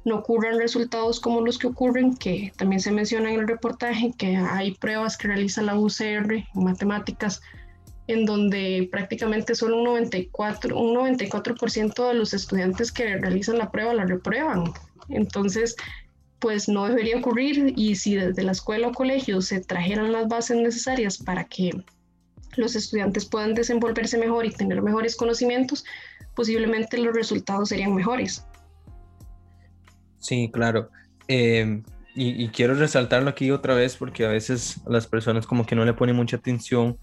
[0.04, 4.36] no ocurran resultados como los que ocurren, que también se menciona en el reportaje, que
[4.36, 7.40] hay pruebas que realiza la UCR en matemáticas,
[8.06, 13.92] en donde prácticamente solo un 94, un 94% de los estudiantes que realizan la prueba
[13.92, 14.72] la reprueban.
[15.10, 15.76] Entonces,
[16.38, 20.56] pues no debería ocurrir y si desde la escuela o colegio se trajeran las bases
[20.56, 21.70] necesarias para que
[22.56, 25.84] los estudiantes puedan desenvolverse mejor y tener mejores conocimientos,
[26.34, 28.44] posiblemente los resultados serían mejores.
[30.18, 30.90] Sí, claro.
[31.28, 31.82] Em,
[32.14, 35.94] y, quiero resaltarlo aquí otra vez porque a veces las personas como que no le
[35.94, 36.98] ponen mucha atención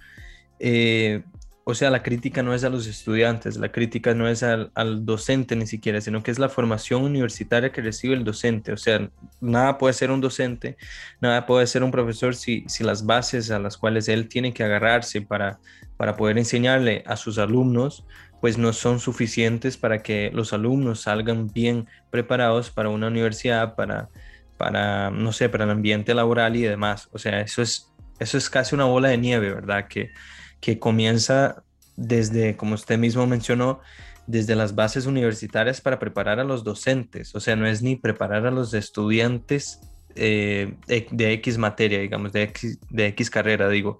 [0.59, 1.23] eh,
[1.67, 4.71] o sea, la crítica no es a los estudiantes, la crítica no es al,
[5.03, 8.71] docente ni siquiera, sino que es la formación universitaria que recibe el docente.
[8.71, 9.09] O sea,
[9.41, 10.77] nada puede ser un docente,
[11.19, 14.63] nada puede ser un profesor si, si las bases a las cuales él tiene que
[14.63, 15.57] agarrarse para,
[15.97, 18.05] para poder enseñarle a sus alumnos,
[18.41, 24.09] pues no son suficientes para que los alumnos salgan bien preparados para una universidad, para,
[24.57, 27.09] para no sé, para el ambiente laboral y demás.
[27.11, 29.87] O sea, eso es, eso es casi una bola de nieve, ¿verdad?
[29.87, 30.11] Que
[30.59, 31.63] que comienza
[31.95, 33.79] desde, como usted mismo mencionó,
[34.27, 37.35] desde las bases universitarias para preparar a los docentes.
[37.35, 39.79] O sea, no es ni preparar a los estudiantes
[40.15, 43.97] eh, de X materia, digamos, de X, de X carrera, digo.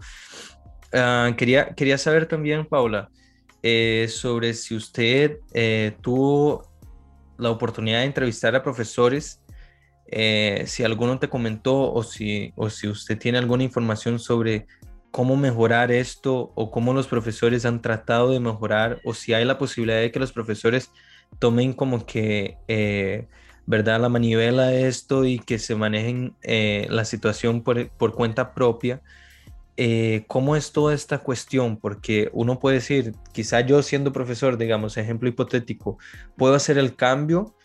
[0.94, 3.10] Ah, quería, quería saber también, Paula,
[3.62, 6.72] eh, sobre si usted eh, tuvo
[7.38, 9.41] la oportunidad de entrevistar a profesores,
[10.65, 14.68] si alguno te comentó o si, o si usted tiene alguna información sobre
[15.15, 19.58] cómo mejorar esto o cómo los profesores han tratado de mejorar o si hay la
[19.58, 20.91] posibilidad de que los profesores
[21.39, 23.25] tomen como que, eh,
[23.65, 24.01] ¿verdad?
[24.01, 29.01] La manivela de esto y que se manejen eh, la situación por, por, cuenta propia.
[29.78, 34.97] Eh, cómo es toda esta cuestión, porque uno puede decir, quizá yo siendo profesor, digamos,
[34.97, 35.97] ejemplo hipotético,
[36.36, 37.56] puedo hacer el cambio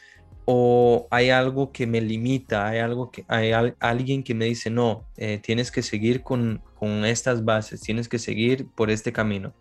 [0.44, 5.04] o hay algo que me limita, hay algo que hay alguien que me dice, no,
[5.16, 9.52] eh, tienes que seguir con, con estas bases, tienes que seguir por este camino.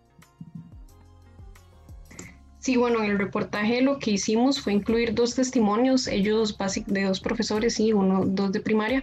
[2.60, 6.56] Sí, bueno, en el reportaje lo que hicimos fue incluir dos testimonios, ellos
[6.86, 9.02] de dos profesores y uno, dos de primaria,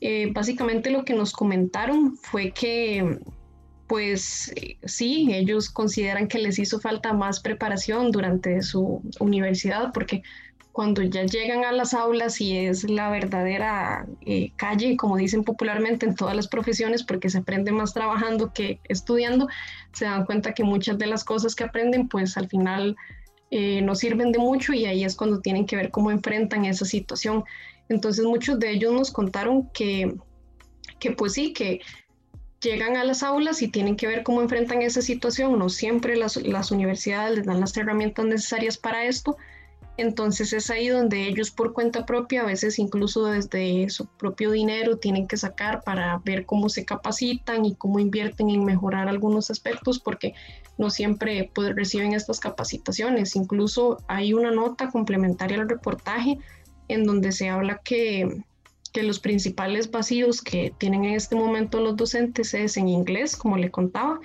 [0.00, 3.18] eh, básicamente lo que nos comentaron fue que,
[3.88, 10.22] pues sí, ellos consideran que les hizo falta más preparación durante su universidad, porque
[10.78, 16.06] cuando ya llegan a las aulas y es la verdadera eh, calle, como dicen popularmente
[16.06, 19.48] en todas las profesiones, porque se aprende más trabajando que estudiando,
[19.92, 22.94] se dan cuenta que muchas de las cosas que aprenden, pues al final
[23.50, 26.84] eh, no sirven de mucho y ahí es cuando tienen que ver cómo enfrentan esa
[26.84, 27.42] situación.
[27.88, 30.14] Entonces muchos de ellos nos contaron que,
[31.00, 31.80] que pues sí, que
[32.60, 35.58] llegan a las aulas y tienen que ver cómo enfrentan esa situación.
[35.58, 39.36] No siempre las, las universidades les dan las herramientas necesarias para esto.
[39.98, 44.96] Entonces es ahí donde ellos por cuenta propia, a veces incluso desde su propio dinero,
[44.96, 49.98] tienen que sacar para ver cómo se capacitan y cómo invierten en mejorar algunos aspectos,
[49.98, 50.34] porque
[50.78, 53.34] no siempre pues, reciben estas capacitaciones.
[53.34, 56.38] Incluso hay una nota complementaria al reportaje
[56.86, 58.44] en donde se habla que,
[59.00, 63.70] los principales vacíos que tienen en este momento los docentes es en inglés, como le
[63.70, 64.18] contaba,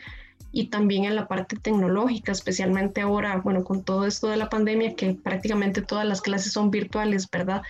[0.55, 4.95] y también en la parte tecnológica, especialmente ahora, bueno, con todo esto de la pandemia,
[4.95, 7.63] que prácticamente todas las clases son virtuales, ¿verdad?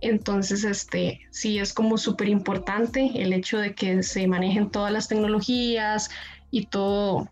[0.00, 5.06] Entonces, este, sí es como súper importante el hecho de que se manejen todas las
[5.06, 6.10] tecnologías
[6.50, 7.30] y todo,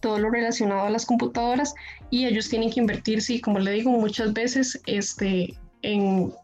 [0.00, 1.74] todo lo relacionado a las computadoras
[2.08, 5.58] y ellos tienen que invertir, sí, como le digo, muchas veces este,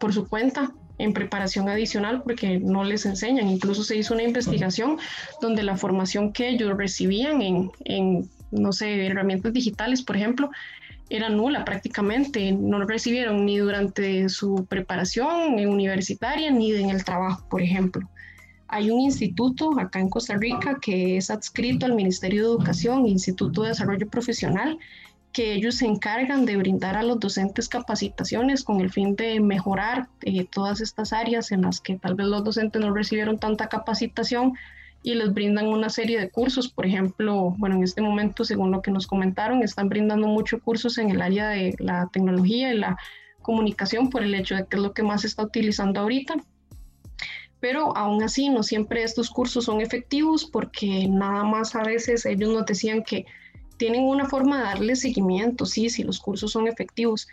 [0.01, 3.48] por su cuenta en preparación adicional porque no les enseñan.
[3.48, 4.98] Incluso se hizo una investigación
[5.40, 10.50] donde la formación que ellos recibían en, en no sé, herramientas digitales, por ejemplo,
[11.09, 12.52] era nula prácticamente.
[12.52, 18.09] No recibieron ni durante su preparación universitaria ni en el trabajo, por ejemplo.
[18.68, 23.62] Hay un instituto acá en Costa Rica que es adscrito al Ministerio de Educación, Instituto
[23.62, 24.78] de Desarrollo Profesional,
[25.37, 30.09] que ellos se encargan de brindar a los docentes capacitaciones con el fin de mejorar
[30.22, 34.55] eh, todas estas áreas en las que tal vez los docentes no recibieron tanta capacitación
[35.03, 36.68] y les brindan una serie de cursos.
[36.68, 40.96] Por ejemplo, bueno, en este momento, según lo que nos comentaron, están brindando muchos cursos
[40.96, 42.96] en el área de la tecnología y la
[43.42, 46.37] comunicación por el hecho de que es lo que más se está utilizando ahorita.
[47.61, 52.49] Pero aún así, no siempre estos cursos son efectivos porque nada más a veces ellos
[52.49, 53.27] nos decían que
[53.77, 57.29] tienen una forma de darle seguimiento, sí, si los cursos son efectivos,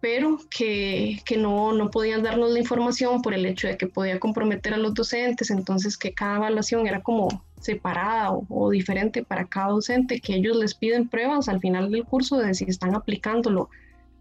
[0.00, 4.18] pero que, que, no, no podían darnos la información por el hecho de que podía
[4.18, 9.68] comprometer a los docentes, entonces que cada evaluación era como separada o, diferente para cada
[9.68, 13.70] docente, que ellos les piden pruebas al final del curso de si están aplicando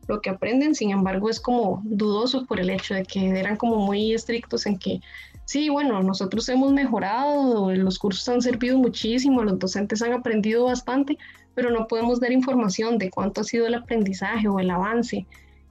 [0.08, 3.78] lo, que aprenden, sin embargo es como dudoso por el hecho de que eran como
[3.78, 5.02] muy estrictos en que
[5.46, 11.18] sí, bueno, nosotros hemos mejorado, los cursos han servido muchísimo, los docentes han aprendido bastante,
[11.54, 15.26] pero no podemos dar información de cuánto ha sido el aprendizaje o el avance.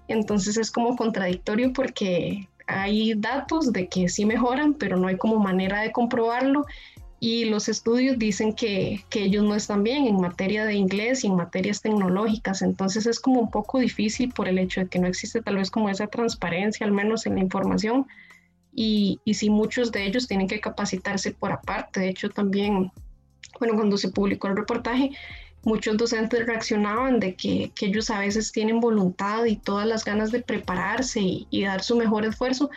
[0.09, 5.39] Entonces es como contradictorio porque hay datos de que sí mejoran, pero no hay como
[5.39, 6.67] manera de comprobarlo
[7.23, 11.27] y los estudios dicen que, que, ellos no están bien en materia de inglés y
[11.27, 15.07] en materias tecnológicas, entonces es como un poco difícil por el hecho de que no
[15.07, 18.07] existe tal vez como esa transparencia, al menos en la información,
[18.73, 22.01] y, y si muchos de ellos tienen que capacitarse por aparte.
[22.01, 22.91] De hecho, también,
[23.59, 25.11] bueno, cuando se publicó el reportaje,
[25.63, 30.33] muchos docentes reaccionaban de que, que ellos a veces tienen voluntad y todas las ganas
[30.33, 32.71] de prepararse y, y dar su mejor esfuerzo,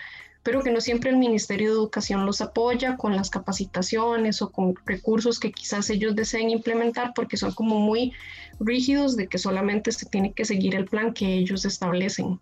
[0.44, 4.76] pero que no siempre el Ministerio de Educación los apoya con las capacitaciones o con
[4.86, 8.12] recursos que quizás ellos deseen implementar porque son como muy
[8.60, 12.40] rígidos de que solamente se tiene que seguir el plan que ellos establecen.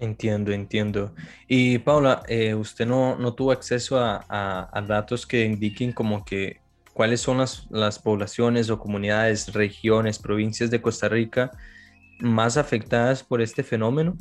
[0.00, 1.14] Entiendo, entiendo.
[1.48, 6.60] Y Paula, eh, ¿usted no, no, tuvo acceso a, a, datos que indiquen como que
[6.92, 11.50] cuáles son las, las, poblaciones o comunidades, regiones, provincias de Costa Rica
[12.20, 14.16] más afectadas por este fenómeno?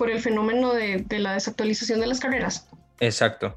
[0.00, 2.66] Por el fenómeno de, de la desactualización de las carreras.
[3.00, 3.54] Exacto.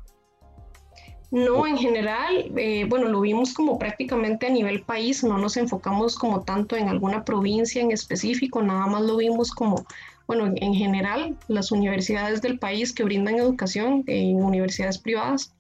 [1.32, 6.18] No, en general, eh, bueno, lo vimos como prácticamente a nivel país, no nos enfocamos
[6.18, 9.86] como tanto en alguna provincia en específico, nada más lo vimos como
[10.28, 15.54] bueno, en general, las universidades del país que brindan educación en universidades privadas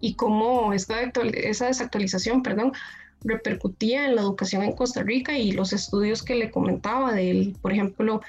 [0.00, 2.72] y cómo esta, esa desactualización, perdón,
[3.22, 7.72] repercutía en la educación en Costa Rica y los estudios que le comentaba del, por
[7.72, 8.22] ejemplo,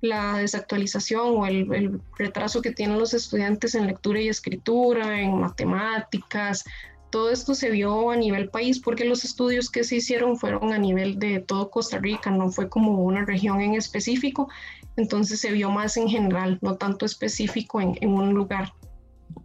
[0.00, 6.64] la desactualización o el, retraso que tienen los estudiantes en lectura y escritura, en matemáticas.
[7.10, 10.78] Todo esto se vio a nivel país porque los estudios que se hicieron fueron a
[10.78, 14.48] nivel de todo Costa Rica, no fue como una región en específico,
[14.96, 18.72] entonces se vio más en general, no tanto específico en, un lugar.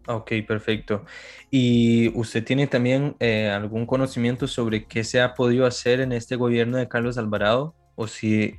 [0.07, 1.05] Ok, perfecto.
[1.49, 6.35] ¿Y usted tiene también eh, algún conocimiento sobre qué se ha podido hacer en este
[6.35, 7.75] gobierno de Carlos Alvarado?
[7.95, 8.55] ¿O si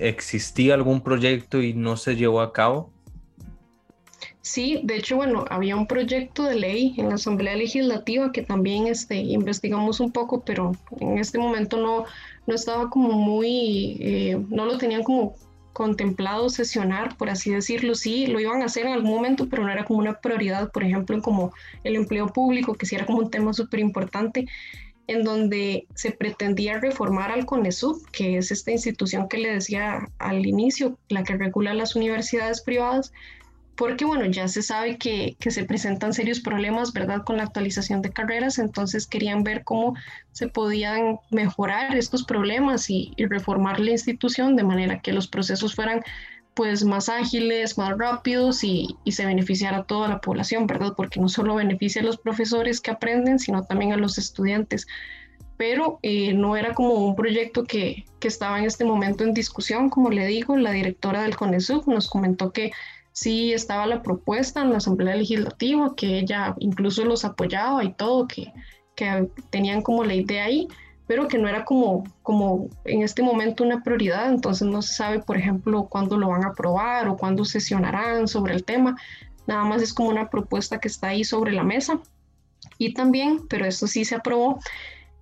[0.00, 2.90] existía algún proyecto y no se llevó a cabo?
[4.40, 8.86] Sí, de hecho, bueno, había un proyecto de ley en la Asamblea Legislativa que también
[8.86, 12.04] este, investigamos un poco, pero en este momento no,
[12.46, 15.34] no estaba como muy, eh, no lo tenían como
[15.72, 17.94] contemplado sesionar, por así decirlo.
[17.94, 20.84] Sí, lo iban a hacer en algún momento, pero no era como una prioridad, por
[20.84, 24.46] ejemplo, como el empleo público, que sí era como un tema súper importante
[25.06, 30.46] en donde se pretendía reformar al CONESUB, que es esta institución que le decía al
[30.46, 33.12] inicio, la que regula las universidades privadas,
[33.76, 38.12] porque bueno, ya se sabe que, se presentan serios problemas, ¿verdad?, con la actualización de
[38.12, 39.94] carreras, entonces querían ver cómo
[40.32, 46.02] se podían mejorar estos problemas y reformar la institución de manera que los procesos fueran
[46.54, 50.94] pues más ágiles, más rápidos y, se beneficiar a toda la población, ¿verdad?
[50.96, 54.86] Porque no solo beneficia a los profesores que aprenden, sino también a los estudiantes.
[55.56, 59.90] Pero eh, no era como un proyecto que, que, estaba en este momento en discusión,
[59.90, 62.72] como le digo, la directora del CONESUB nos comentó que
[63.12, 68.26] sí estaba la propuesta en la Asamblea Legislativa, que ella incluso los apoyaba y todo,
[68.26, 68.52] que,
[68.96, 70.68] que tenían como la idea ahí,
[71.06, 75.18] pero que no era como, como en este momento una prioridad, entonces no se sabe,
[75.20, 78.96] por ejemplo, cuándo lo van a aprobar o cuándo sesionarán sobre el tema,
[79.46, 82.00] nada más es como una propuesta que está ahí sobre la mesa.
[82.78, 84.58] Y también, pero esto sí se aprobó,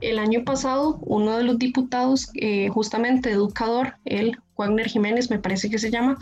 [0.01, 5.71] el año pasado uno de los diputados, eh, justamente educador, el Wagner Jiménez, me parece
[5.71, 6.19] que se llama,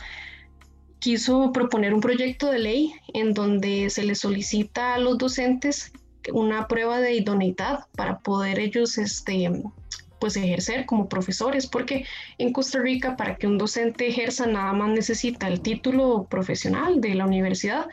[0.99, 5.93] quiso proponer un proyecto de ley en donde se le solicita a los docentes
[6.33, 9.51] una prueba de idoneidad para poder ellos este,
[10.21, 12.05] pues ejercer como profesores, porque
[12.39, 17.15] en Costa Rica para que un docente ejerza nada más necesita el título profesional de
[17.15, 17.89] la universidad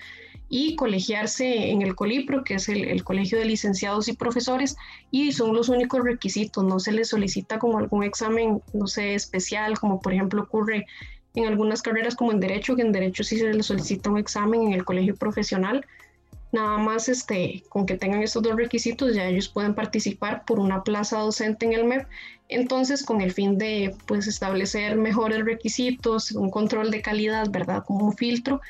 [0.49, 4.77] y colegiarse en el Colipro, que es el, Colegio de Licenciados y Profesores,
[5.11, 9.77] y son los únicos requisitos, no se les solicita como algún examen, no sé, especial,
[9.79, 10.85] como por ejemplo ocurre
[11.35, 14.63] en algunas carreras como en Derecho, que en Derecho sí se les solicita un examen
[14.63, 15.85] en el colegio profesional,
[16.51, 20.83] Nada más este, con que tengan estos dos requisitos ya ellos pueden participar por una
[20.83, 22.07] plaza docente en el MEP.
[22.49, 27.83] Entonces, con el fin de pues, establecer mejores requisitos, un control de calidad, ¿verdad?
[27.85, 28.61] Como un filtro,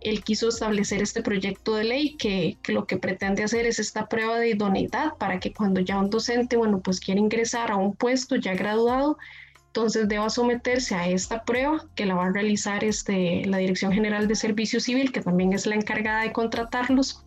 [0.00, 4.06] él quiso establecer este proyecto de ley que, que, lo que pretende hacer es esta
[4.06, 7.94] prueba de idoneidad para que cuando ya un docente, bueno, pues quiere ingresar a un
[7.94, 9.18] puesto ya graduado,
[9.66, 14.26] entonces deba someterse a esta prueba que la va a realizar este, la Dirección General
[14.26, 17.25] de Servicio Civil, que también es la encargada de contratarlos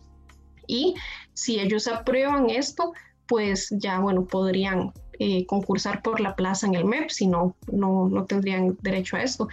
[0.70, 0.94] y
[1.34, 2.92] si ellos aprueban esto,
[3.26, 8.08] pues ya, bueno, podrían eh, concursar por la plaza en el MEP, si no, no,
[8.08, 9.48] no tendrían derecho a esto.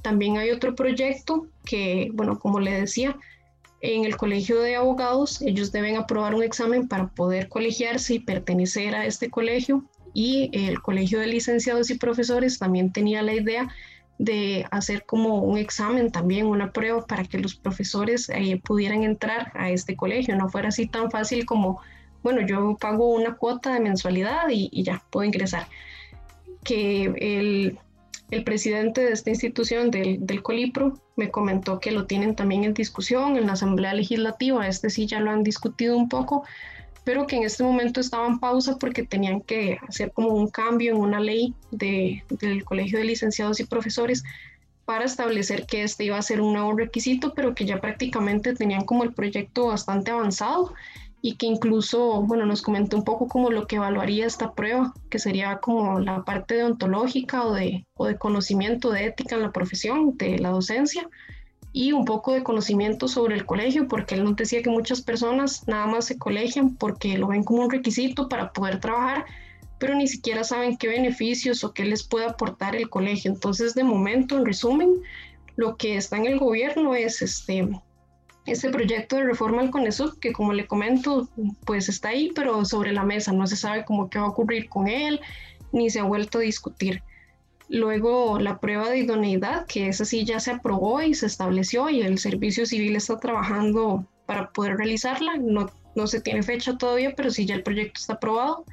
[0.00, 3.16] También hay otro proyecto que, bueno, como le decía,
[3.82, 8.94] en el colegio de abogados ellos deben aprobar un examen para poder colegiarse y pertenecer
[8.94, 13.68] a este colegio y el colegio de licenciados y profesores también tenía la idea
[14.22, 19.50] de hacer como un examen también, una prueba para que los profesores eh, pudieran entrar
[19.54, 21.80] a este colegio, no fuera así tan fácil como,
[22.22, 25.66] bueno, yo pago una cuota de mensualidad y, ya, puedo ingresar.
[26.62, 27.78] Que el,
[28.30, 32.74] el, presidente de esta institución, del, del Colipro, me comentó que lo tienen también en
[32.74, 36.44] discusión en la Asamblea Legislativa, este sí ya lo han discutido un poco,
[37.04, 40.92] pero que en este momento estaba en pausa porque tenían que hacer como un cambio
[40.92, 44.22] en una ley de, del Colegio de Licenciados y Profesores
[44.84, 48.84] para establecer que este iba a ser un nuevo requisito, pero que ya prácticamente tenían
[48.84, 50.74] como el proyecto bastante avanzado
[51.24, 55.20] y que incluso, bueno, nos comentó un poco como lo que evaluaría esta prueba, que
[55.20, 60.16] sería como la parte deontológica o de, o de conocimiento de ética en la profesión,
[60.16, 61.08] de la docencia,
[61.72, 65.66] y un poco de conocimiento sobre el colegio, porque él nos decía que muchas personas
[65.66, 69.24] nada más se colegian porque lo ven como un requisito para poder trabajar,
[69.78, 73.32] pero ni siquiera saben qué beneficios o qué les puede aportar el colegio.
[73.32, 75.00] Entonces, de momento, en resumen,
[75.56, 77.68] lo que está en el gobierno es este,
[78.46, 81.28] este proyecto de reforma al CONESUB, que como le comento,
[81.64, 84.68] pues está ahí, pero sobre la mesa, no se sabe cómo qué va a ocurrir
[84.68, 85.20] con él,
[85.72, 87.02] ni se ha vuelto a discutir.
[87.72, 92.02] Luego la prueba de idoneidad, que esa sí ya se aprobó y se estableció y
[92.02, 95.38] el servicio civil está trabajando para poder realizarla.
[95.38, 98.66] No, no se tiene fecha todavía, pero sí ya el proyecto está aprobado.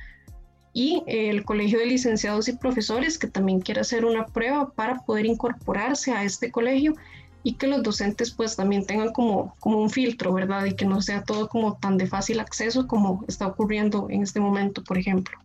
[0.74, 5.26] y el Colegio de Licenciados y Profesores, que también quiere hacer una prueba para poder
[5.26, 6.94] incorporarse a este colegio
[7.44, 10.66] y que los docentes pues también tengan como, como un filtro, ¿verdad?
[10.66, 14.42] Y que no sea todo como tan de fácil acceso como está ocurriendo en este
[14.42, 15.40] momento, por ejemplo.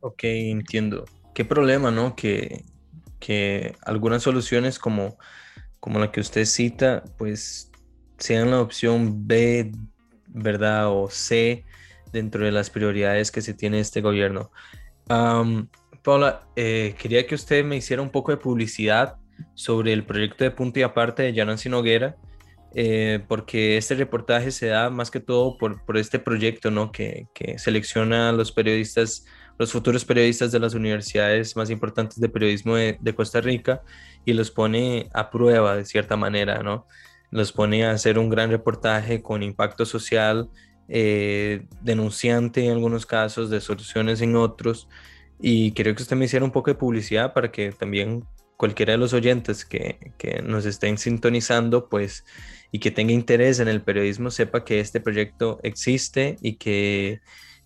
[0.00, 1.04] Ok, entiendo.
[1.38, 2.16] Qué problema, ¿no?
[2.16, 2.64] Que,
[3.20, 5.18] que algunas soluciones como,
[5.78, 7.70] como la que usted cita, pues
[8.18, 9.70] sean la opción B,
[10.26, 10.88] ¿verdad?
[10.88, 11.64] O C
[12.12, 14.50] dentro de las prioridades que se tiene este gobierno.
[16.02, 19.14] Paula, eh, quería que usted me hiciera un poco de publicidad
[19.54, 22.16] sobre el proyecto de punto y aparte de Yanansi Noguera,
[22.74, 26.90] eh, porque este reportaje se da más que todo por, por este proyecto, ¿no?
[26.90, 29.24] Que, que, selecciona a los periodistas,
[29.58, 33.82] los futuros periodistas de las universidades más importantes de periodismo de, de, Costa Rica
[34.24, 36.86] y los pone a prueba de cierta manera, ¿no?
[37.30, 40.48] Los pone a hacer un gran reportaje con impacto social,
[40.88, 44.88] eh, denunciante en algunos casos, de soluciones en otros.
[45.40, 48.24] Y creo que usted me hiciera un poco de publicidad para que también
[48.56, 52.24] cualquiera de los oyentes que, que, nos estén sintonizando, pues,
[52.72, 57.20] y que tenga interés en el periodismo, sepa que este proyecto existe y que,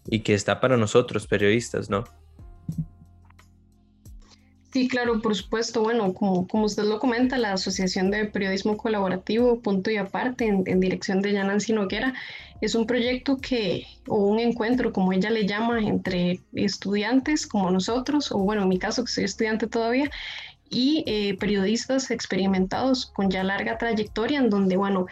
[0.07, 2.05] y que está para nosotros, periodistas, ¿no?
[4.73, 5.83] Sí, claro, por supuesto.
[5.83, 10.81] Bueno, como, como usted lo comenta, la Asociación de Periodismo Colaborativo, punto y aparte, en,
[10.81, 12.15] dirección de Yanansi Noguera,
[12.63, 18.33] es un proyecto que, o un encuentro, como ella le llama, entre estudiantes como nosotros,
[18.33, 20.11] o bueno, en mi caso, que soy estudiante todavía,
[20.71, 25.07] y eh, periodistas experimentados con ya larga trayectoria, en donde, bueno,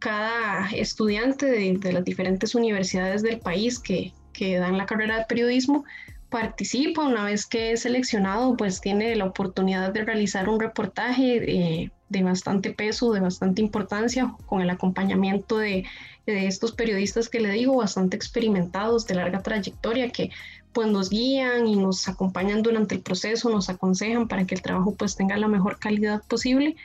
[0.00, 5.84] cada estudiante de, las diferentes universidades del país que, que, dan la carrera de periodismo
[6.28, 11.90] participa, una vez que es seleccionado, pues tiene la oportunidad de realizar un reportaje eh,
[12.08, 15.84] de bastante peso, de bastante importancia, con el acompañamiento de,
[16.26, 20.30] de estos periodistas que le digo, bastante experimentados, de larga trayectoria, que
[20.72, 24.94] pues nos guían y nos acompañan durante el proceso, nos aconsejan para que el trabajo
[24.94, 26.76] pues tenga la mejor calidad posible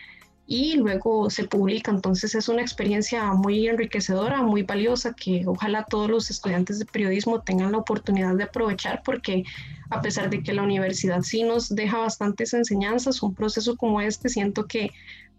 [0.46, 1.92] y luego se publica.
[1.92, 7.42] Entonces es una experiencia muy enriquecedora, muy valiosa que ojalá todos los estudiantes de periodismo
[7.42, 9.44] tengan la oportunidad de aprovechar porque
[9.90, 14.30] a pesar de que la universidad sí nos deja bastantes enseñanzas, un proceso como este
[14.30, 14.92] siento que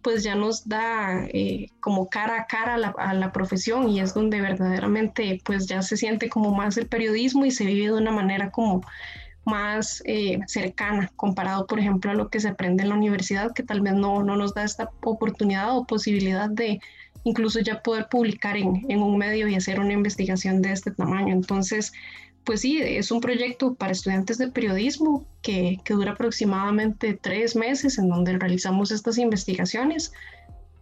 [0.05, 4.41] pues ya nos da eh, como cara a cara a la, profesión y es donde
[4.43, 8.51] verdaderamente pues ya se siente como más el periodismo y se vive de una manera
[8.51, 8.83] como
[9.47, 13.63] más eh, cercana comparado por ejemplo a lo que se aprende en la universidad que
[13.63, 16.81] tal vez no, no nos da esta oportunidad o posibilidad de
[17.25, 21.33] incluso ya poder publicar en, en un medio y hacer una investigación de este tamaño.
[21.33, 21.93] Entonces,
[22.45, 28.09] pues sí, es un proyecto para estudiantes de periodismo que, dura aproximadamente tres meses en
[28.09, 30.13] donde realizamos estas investigaciones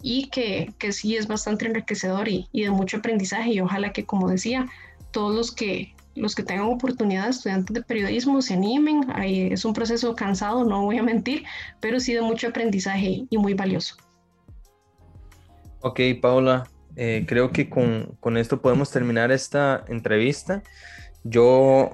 [0.03, 4.67] y que, sí es bastante enriquecedor y, de mucho aprendizaje y ojalá que, como decía,
[5.13, 9.05] todos los que, los que tengan oportunidad, estudiantes de periodismo, se animen.
[9.23, 11.45] es un proceso cansado, no voy a mentir,
[11.81, 13.97] pero sí de mucho aprendizaje y muy valioso.
[15.81, 20.63] Ok, Paula, eh, creo que con, con esto podemos terminar esta entrevista.
[21.25, 21.91] Yo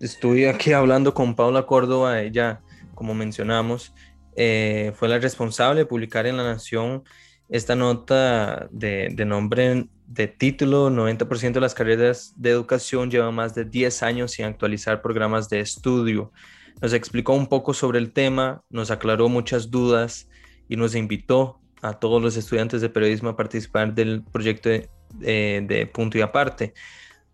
[0.00, 2.60] estuve aquí hablando con Paula Córdoba, ella,
[2.94, 3.94] como mencionamos,
[4.36, 7.04] eh, fue la responsable de publicar en La Nación
[7.48, 13.64] esta nota de, nombre de título, 90% de las carreras de educación llevan más de
[13.64, 16.32] 10 años sin actualizar programas de estudio.
[16.80, 20.28] Nos explicó un poco sobre el tema, nos aclaró muchas dudas
[20.68, 26.18] y nos invitó a todos los estudiantes de periodismo a participar del proyecto de, punto
[26.18, 26.74] y aparte.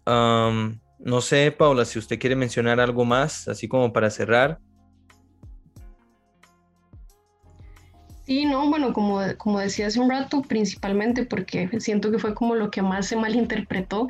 [0.07, 4.59] No sé, Paula, si usted quiere mencionar algo más, así como para cerrar.
[8.31, 12.55] Sí, no, bueno, como, como decía hace un rato, principalmente porque siento que fue como
[12.55, 14.07] lo que más se malinterpretó,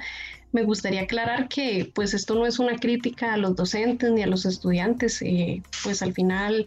[0.52, 4.26] me gustaría aclarar que pues esto no es una crítica a los docentes ni a
[4.26, 6.66] los estudiantes, eh, pues al final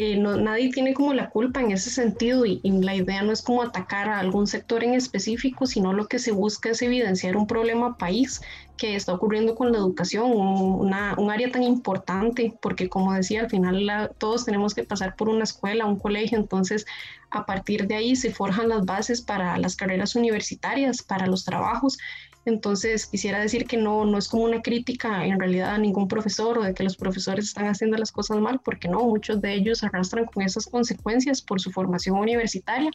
[0.00, 3.42] eh, no, nadie tiene como la culpa en ese sentido y, la idea no es
[3.42, 7.48] como atacar a algún sector en específico, sino lo que se busca es evidenciar un
[7.48, 8.40] problema país
[8.76, 13.50] que está ocurriendo con la educación, un, un área tan importante, porque como decía, al
[13.50, 16.86] final todos tenemos que pasar por una escuela, un colegio, entonces
[17.30, 21.98] a partir de ahí se forjan las bases para las carreras universitarias, para los trabajos,
[22.44, 26.58] entonces, quisiera decir que no, no es como una crítica en realidad a ningún profesor
[26.58, 29.84] o de que los profesores están haciendo las cosas mal, porque no, muchos de ellos
[29.84, 32.90] arrastran con esas consecuencias por su formación universitaria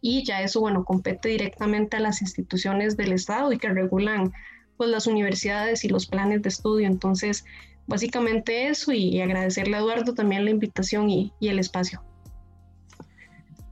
[0.00, 4.32] y ya eso, bueno, compete directamente a las instituciones del Estado y que regulan
[4.76, 6.86] pues las universidades y los planes de estudio.
[6.86, 7.44] Entonces,
[7.86, 12.02] básicamente eso y agradecerle a Eduardo también la invitación y, y el espacio.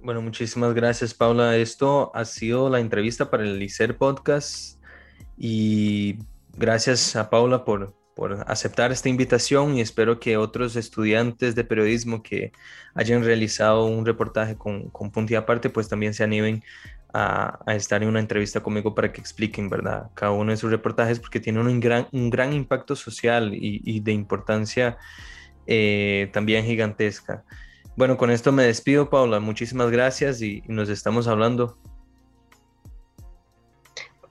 [0.01, 1.57] Bueno, muchísimas gracias, Paula.
[1.57, 4.76] Esto ha sido la entrevista para el ICER Podcast
[5.37, 6.19] y
[6.57, 12.23] gracias a Paula por, por aceptar esta invitación y espero que otros estudiantes de periodismo
[12.23, 12.53] que
[12.95, 16.63] hayan realizado un reportaje con, con punto y aparte, pues también se animen
[17.13, 20.11] a, estar en una entrevista conmigo para que expliquen, ¿verdad?
[20.15, 24.13] Cada uno de sus reportajes porque tiene un gran, un gran impacto social y, de
[24.13, 24.99] importancia
[25.67, 27.45] eh, también gigantesca.
[27.97, 29.41] Bueno, con esto me despido, Paula.
[29.41, 31.79] Muchísimas gracias y nos estamos hablando.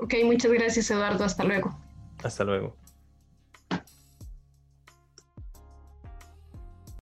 [0.06, 1.24] Ok, muchas gracias, Eduardo.
[1.26, 1.76] Hasta luego.
[2.24, 2.78] Hasta luego.